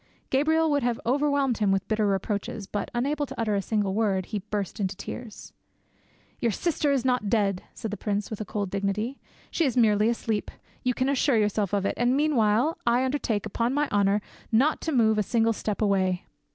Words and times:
Gabriel 0.31 0.71
would 0.71 0.81
have 0.81 0.99
overwhelmed 1.05 1.59
him 1.59 1.71
with 1.71 1.87
Bitter 1.87 2.07
reproaches, 2.07 2.65
but, 2.65 2.89
unable 2.91 3.27
to 3.27 3.39
utter 3.39 3.53
a 3.53 3.61
single 3.61 3.93
word, 3.93 4.25
he 4.25 4.39
burst 4.39 4.79
into 4.79 4.95
tears. 4.95 5.53
"Your 6.39 6.51
sifter 6.51 6.91
is 6.91 7.05
not 7.05 7.29
dead," 7.29 7.61
said 7.75 7.91
the 7.91 7.97
prince, 7.97 8.31
with 8.31 8.43
cold 8.47 8.71
dignity; 8.71 9.19
"she 9.51 9.63
is 9.63 9.77
merely 9.77 10.09
asleep. 10.09 10.49
You 10.81 10.95
can 10.95 11.07
assure 11.07 11.37
yourself 11.37 11.71
of 11.71 11.85
it, 11.85 11.93
and 11.97 12.17
meanwhile 12.17 12.79
I 12.87 13.05
undertake, 13.05 13.45
upon 13.45 13.75
my 13.75 13.87
Honour, 13.89 14.23
not 14.51 14.81
to 14.81 14.91
move 14.91 15.19
a 15.19 15.21
single 15.21 15.53
step 15.53 15.83
away." 15.83 16.25